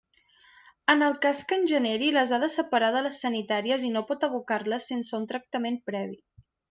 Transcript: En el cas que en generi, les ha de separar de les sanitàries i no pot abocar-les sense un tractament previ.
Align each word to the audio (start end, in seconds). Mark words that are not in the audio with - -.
En 0.93 1.03
el 1.07 1.17
cas 1.25 1.41
que 1.51 1.57
en 1.59 1.67
generi, 1.71 2.07
les 2.15 2.33
ha 2.33 2.39
de 2.45 2.49
separar 2.55 2.89
de 2.95 3.03
les 3.09 3.19
sanitàries 3.25 3.85
i 3.91 3.93
no 3.99 4.03
pot 4.13 4.27
abocar-les 4.29 4.89
sense 4.93 5.17
un 5.19 5.29
tractament 5.35 5.79
previ. 5.93 6.19